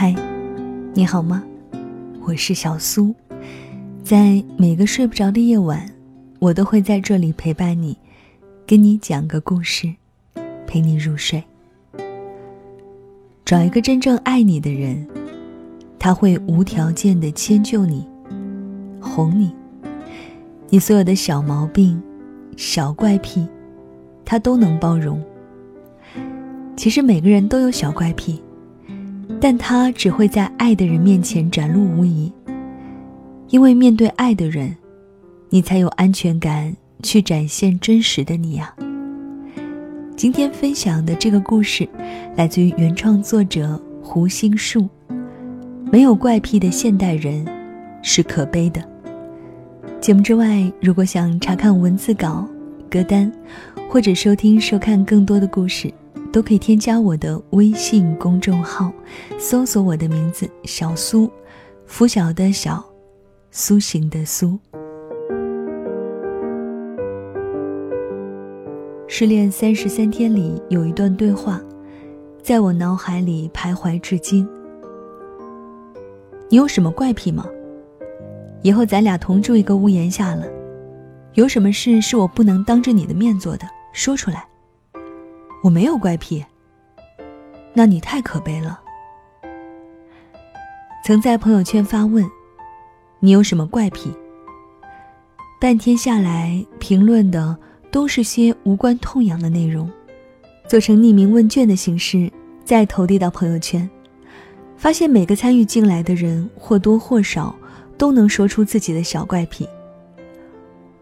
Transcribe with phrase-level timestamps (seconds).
[0.00, 0.14] 嗨，
[0.94, 1.42] 你好吗？
[2.22, 3.12] 我是小苏，
[4.04, 5.90] 在每个睡不着的夜晚，
[6.38, 7.98] 我都会在这里陪伴你，
[8.64, 9.92] 跟你讲个故事，
[10.68, 11.42] 陪你入睡。
[13.44, 15.04] 找一个真正爱你的人，
[15.98, 18.06] 他会无条件的迁就你，
[19.00, 19.52] 哄你，
[20.68, 22.00] 你所有的小毛病、
[22.56, 23.44] 小怪癖，
[24.24, 25.20] 他都能包容。
[26.76, 28.40] 其实每个人都有小怪癖。
[29.40, 32.32] 但他只会在爱的人面前展露无遗，
[33.48, 34.74] 因为面对爱的人，
[35.48, 38.74] 你才有安全感去展现真实的你呀。
[40.16, 41.88] 今天分享的这个故事，
[42.34, 44.88] 来自于原创作者胡心树。
[45.90, 47.46] 没有怪癖的现代人，
[48.02, 48.82] 是可悲的。
[50.00, 52.46] 节目之外，如果想查看文字稿、
[52.90, 53.32] 歌单，
[53.88, 55.92] 或者收听、收看更多的故事。
[56.38, 58.92] 都可以添加我的微信公众号，
[59.40, 61.28] 搜索我的名字小苏，
[61.84, 62.80] 拂晓的小，
[63.50, 64.56] 苏醒的苏。
[69.08, 71.60] 失恋三十三天里有一段对话，
[72.40, 74.48] 在我脑海里徘徊至今。
[76.48, 77.44] 你有什么怪癖吗？
[78.62, 80.46] 以后咱俩同住一个屋檐下了，
[81.34, 84.47] 有什么事是我不能当着你的面做的，说出来。
[85.62, 86.44] 我没有怪癖，
[87.74, 88.80] 那你太可悲了。
[91.04, 92.24] 曾在朋友圈发问
[93.18, 94.12] ：“你有什么怪癖？”
[95.60, 97.56] 半天下来，评论的
[97.90, 99.90] 都是些无关痛痒的内容，
[100.68, 102.30] 做成匿名问卷的形式，
[102.64, 103.88] 再投递到朋友圈，
[104.76, 107.52] 发现每个参与进来的人或多或少
[107.96, 109.68] 都能说出自己的小怪癖。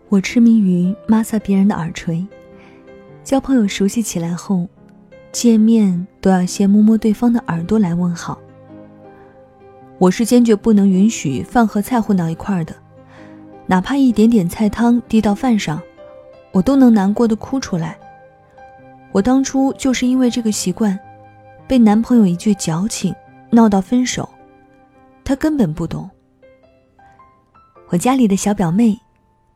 [0.09, 2.27] 我痴迷于抹擦别人的耳垂。
[3.27, 4.69] 交朋友熟悉起来后，
[5.33, 8.39] 见面都要先摸摸对方的耳朵来问好。
[9.99, 12.73] 我是坚决不能允许饭和菜混到一块儿的，
[13.67, 15.83] 哪怕一点点菜汤滴到饭上，
[16.53, 17.99] 我都能难过的哭出来。
[19.11, 20.97] 我当初就是因为这个习惯，
[21.67, 23.13] 被男朋友一句矫情
[23.51, 24.29] 闹到分手，
[25.25, 26.09] 他根本不懂。
[27.89, 28.97] 我家里的小表妹，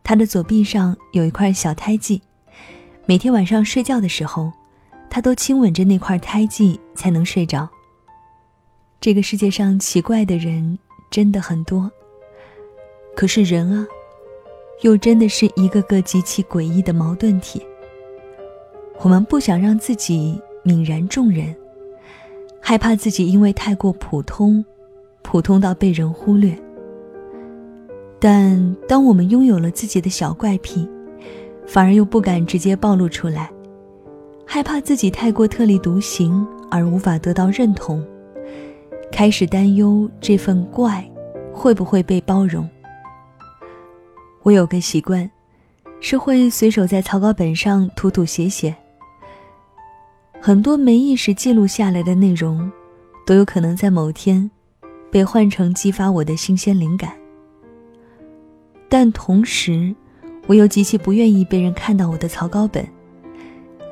[0.02, 2.20] 她的左臂上有一块小胎记。
[3.06, 4.52] 每天晚上睡觉的时候，
[5.08, 7.68] 他都亲吻着那块胎记才能睡着。
[9.00, 10.78] 这个世界上奇怪的人
[11.10, 11.90] 真的很多，
[13.16, 13.86] 可是人啊，
[14.82, 17.60] 又真的是一个个极其诡异的矛盾体。
[19.00, 21.56] 我们不想让自己泯然众人，
[22.60, 24.64] 害怕自己因为太过普通，
[25.22, 26.56] 普通到被人忽略。
[28.20, 30.86] 但当我们拥有了自己的小怪癖，
[31.72, 33.48] 反而又不敢直接暴露出来，
[34.44, 38.04] 害怕自己太过特立独行而无法得到认同，
[39.12, 41.08] 开始担忧这份怪
[41.52, 42.68] 会不会被包容。
[44.42, 45.30] 我有个习惯，
[46.00, 48.74] 是会随手在草稿本上涂涂写写。
[50.40, 52.68] 很多没意识记录下来的内容，
[53.24, 54.50] 都有可能在某天
[55.08, 57.12] 被换成激发我的新鲜灵感，
[58.88, 59.94] 但同时。
[60.50, 62.84] 我又极其不愿意被人看到我的草稿本，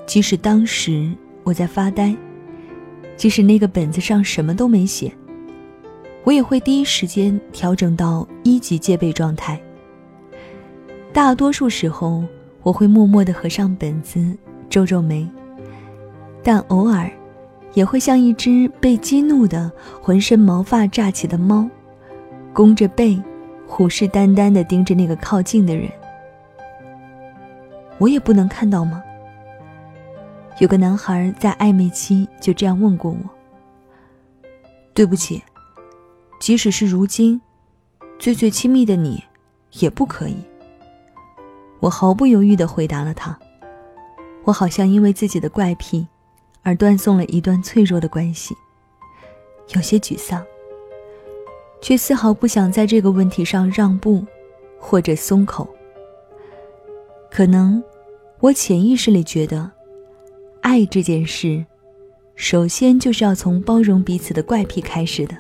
[0.07, 1.09] 即使当时
[1.45, 2.13] 我在发呆，
[3.17, 5.13] 即使那个本子上什么都没写，
[6.25, 9.57] 我也会第一时间调整到一级戒备状态。
[11.13, 12.25] 大多数时候，
[12.65, 14.21] 我会默默地合上本子，
[14.69, 15.25] 皱皱眉，
[16.43, 17.09] 但偶尔，
[17.75, 19.71] 也会像一只被激怒的、
[20.03, 21.71] 浑身毛发炸起的猫，
[22.53, 23.17] 弓着背，
[23.65, 25.89] 虎视眈眈地盯着那个靠近的人。
[27.99, 29.03] 我也不能看到吗？
[30.61, 33.19] 有个男孩在暧昧期就这样问过我。
[34.95, 35.43] 对不起，
[36.41, 37.41] 即使是如今，
[38.19, 39.23] 最最亲密的你，
[39.75, 40.37] 也不可以。
[41.81, 43.39] 我毫不犹豫的回答了他。
[44.45, 46.07] 我好像因为自己的怪癖，
[46.63, 48.57] 而断送了一段脆弱的关系，
[49.75, 50.45] 有些沮丧，
[51.81, 54.25] 却丝毫不想在这个问题上让步，
[54.81, 55.69] 或者松口。
[57.39, 57.81] 可能，
[58.41, 59.71] 我潜意识里觉得，
[60.61, 61.65] 爱这件事，
[62.35, 65.37] 首先就是要从包容彼此的怪癖开始的。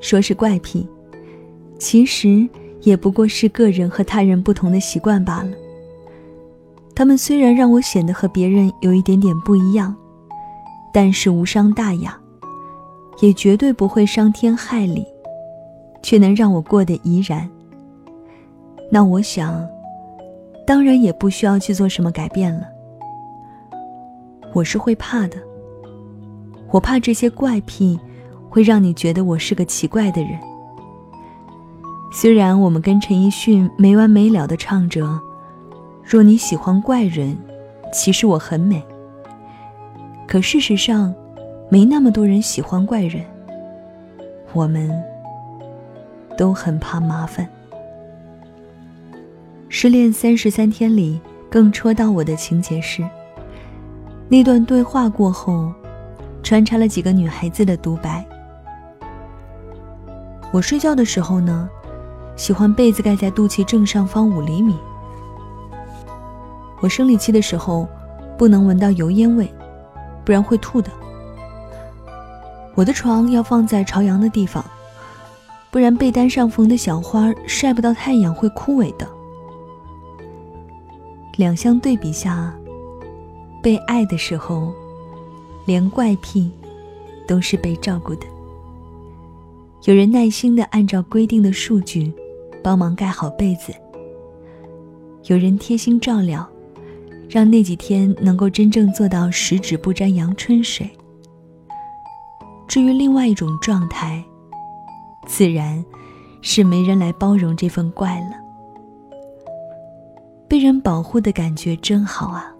[0.00, 0.88] 说是怪癖，
[1.76, 2.48] 其实
[2.82, 5.50] 也不过是个人和他人不同的习惯罢了。
[6.94, 9.92] 他们虽然让我显得和别人有一点点不一样，
[10.94, 12.16] 但是无伤大雅，
[13.20, 15.04] 也绝对不会伤天害理，
[16.00, 17.50] 却能让我过得怡然。
[18.88, 19.68] 那我想。
[20.66, 22.66] 当然也不需要去做什么改变了。
[24.52, 25.36] 我是会怕的，
[26.70, 27.98] 我怕这些怪癖
[28.50, 30.38] 会让你觉得我是个奇怪的人。
[32.12, 35.06] 虽然我们跟陈奕迅没完没了的唱着
[36.02, 37.36] “若你喜欢怪人，
[37.92, 38.82] 其实我很美”，
[40.26, 41.14] 可事实上，
[41.68, 43.24] 没那么多人喜欢怪人。
[44.52, 44.90] 我们
[46.38, 47.46] 都很怕麻烦。
[49.78, 51.20] 失恋三十三天里，
[51.50, 53.06] 更戳到我的情节是，
[54.26, 55.70] 那段对话过后，
[56.42, 58.24] 穿插了几个女孩子的独白。
[60.50, 61.68] 我睡觉的时候呢，
[62.36, 64.74] 喜欢被子盖在肚脐正上方五厘米。
[66.80, 67.86] 我生理期的时候，
[68.38, 69.46] 不能闻到油烟味，
[70.24, 70.90] 不然会吐的。
[72.74, 74.64] 我的床要放在朝阳的地方，
[75.70, 79.06] 不然被单上缝的小花晒不到太阳会枯萎的。
[81.36, 82.52] 两相对比下，
[83.62, 84.72] 被爱的时候，
[85.66, 86.50] 连怪癖
[87.28, 88.26] 都是被照顾的。
[89.84, 92.10] 有人耐心的按照规定的数据
[92.62, 93.74] 帮忙盖好被子，
[95.24, 96.48] 有人贴心照料，
[97.28, 100.90] 让那几天能够真正做到十指不沾阳春水。
[102.66, 104.24] 至于另外一种状态，
[105.26, 105.84] 自然
[106.40, 108.45] 是没人来包容这份怪了。
[110.48, 112.52] 被人保护的感觉真好啊！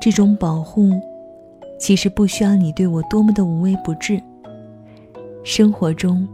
[0.00, 0.90] 这种保护，
[1.78, 4.20] 其实不需要你对我多么的无微不至。
[5.44, 6.26] 生活中，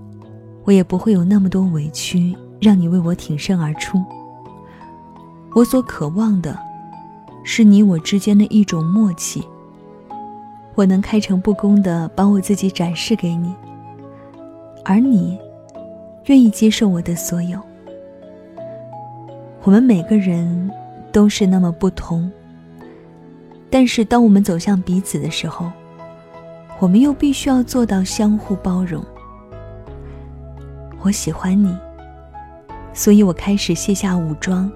[0.65, 4.03] 我也不会有那么多委屈让你为我挺身而出。
[5.55, 6.59] 我所渴望的，
[7.45, 9.43] 是你我之间的一种默契。
[10.75, 13.55] 我能开诚布公的把我自己展示给你，
[14.87, 15.39] 而你
[16.25, 17.61] 愿意接受我的所有。
[19.65, 20.71] 我们每个人
[21.13, 22.31] 都是那么不同，
[23.71, 25.71] 但是当我们走向彼此的时候，
[26.81, 29.05] 我们又必须要做到相互包容。
[31.01, 31.77] 我喜欢你，
[32.93, 34.69] 所以我开始卸下武装，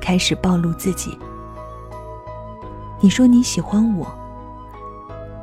[0.00, 1.18] 开始暴露自己。
[3.00, 4.06] 你说你喜欢我。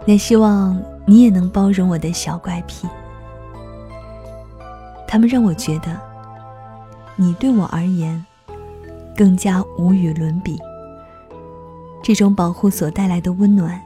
[0.05, 2.87] 那希望你也能包容我的小怪癖，
[5.05, 5.99] 他们让我觉得，
[7.17, 8.25] 你对我而言，
[9.17, 10.57] 更加无与伦比。
[12.03, 13.81] 这种保护所带来的温暖，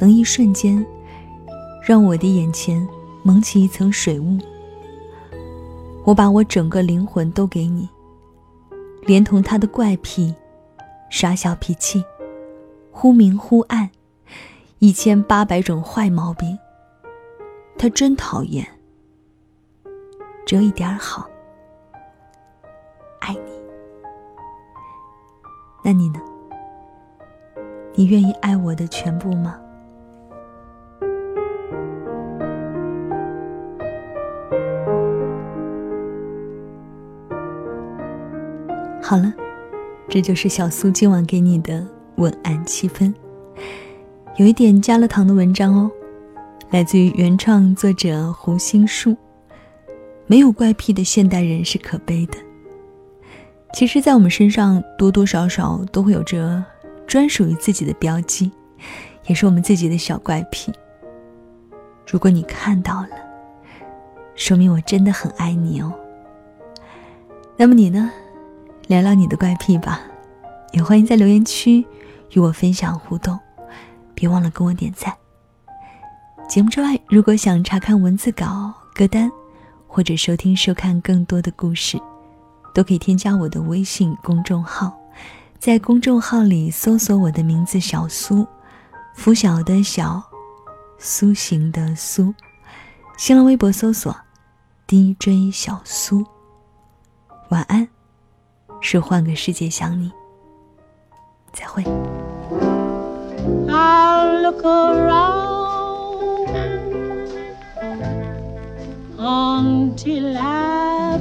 [0.00, 0.84] 能一瞬间，
[1.86, 2.88] 让我的眼前
[3.22, 4.38] 蒙起一层水雾。
[6.04, 7.88] 我把我整个灵魂都给你，
[9.02, 10.34] 连同他的怪癖、
[11.10, 12.02] 耍小脾气、
[12.90, 13.90] 忽明忽暗。
[14.78, 16.58] 一千八百种坏毛病，
[17.76, 18.66] 他真讨厌。
[20.46, 21.28] 只有一点好，
[25.90, 26.20] 那你呢？
[27.96, 29.56] 你愿意爱我的全部吗？
[39.02, 39.34] 好了，
[40.08, 41.84] 这就是小苏今晚给你的
[42.18, 43.12] 晚安七分。
[44.36, 45.90] 有一点加了糖的文章哦，
[46.70, 49.16] 来自于原创作者胡心树。
[50.28, 52.38] 没有怪癖的现代人是可悲的。
[53.72, 56.62] 其实，在我们身上多多少少都会有着
[57.06, 58.50] 专属于自己的标记，
[59.26, 60.72] 也是我们自己的小怪癖。
[62.06, 63.08] 如果你看到了，
[64.34, 65.92] 说明我真的很爱你哦。
[67.56, 68.10] 那么你呢？
[68.88, 70.00] 聊聊你的怪癖吧，
[70.72, 71.86] 也欢迎在留言区
[72.32, 73.38] 与我分享互动。
[74.14, 75.14] 别忘了跟我点赞。
[76.48, 79.30] 节目之外，如果想查看文字稿、歌单，
[79.86, 81.96] 或者收听、收看更多的故事，
[82.72, 84.92] 都可以添加我的微信公众号，
[85.58, 88.46] 在公众号里搜索我的名字“小苏”，
[89.14, 90.22] 拂晓的小，
[90.98, 92.34] 苏醒的苏。
[93.16, 94.16] 新浪微博搜索
[94.86, 96.24] “DJ 小苏”。
[97.50, 97.88] 晚安，
[98.80, 100.10] 是换个世界想你。
[101.52, 101.82] 再会。
[103.68, 105.50] I'll look around
[109.18, 111.18] until I